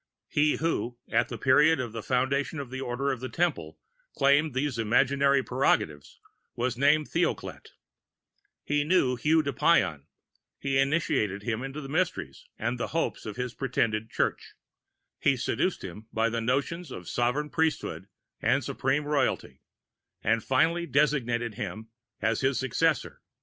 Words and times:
He 0.29 0.55
who, 0.55 0.97
at 1.11 1.29
the 1.29 1.37
period 1.37 1.79
of 1.79 1.91
the 1.91 2.01
foundation 2.01 2.59
of 2.59 2.71
the 2.71 2.81
Order 2.81 3.11
of 3.11 3.19
the 3.19 3.29
Temple, 3.29 3.77
claimed 4.15 4.55
these 4.55 4.79
imaginary 4.79 5.43
prerogatives, 5.43 6.19
was 6.55 6.75
named 6.75 7.07
THEOCLET; 7.11 7.73
he 8.63 8.83
knew 8.83 9.15
HUGUES 9.15 9.43
DE 9.43 9.53
PAYENS, 9.53 10.01
he 10.57 10.79
initiated 10.79 11.43
him 11.43 11.61
into 11.61 11.81
the 11.81 11.87
Mysteries 11.87 12.45
and 12.57 12.79
hopes 12.79 13.27
of 13.27 13.35
his 13.35 13.53
pretended 13.53 14.09
church, 14.09 14.55
he 15.19 15.37
seduced 15.37 15.83
him 15.83 16.07
by 16.11 16.29
the 16.29 16.41
notions 16.41 16.89
of 16.89 17.07
Sovereign 17.07 17.51
Priesthood 17.51 18.07
and 18.41 18.63
Supreme 18.63 19.05
royalty, 19.05 19.61
and 20.23 20.43
finally 20.43 20.87
designated 20.87 21.53
him 21.53 21.89
as 22.19 22.41
his 22.41 22.57
successor. 22.59 23.21